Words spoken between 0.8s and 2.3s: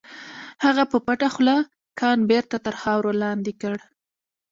په پټه خوله کان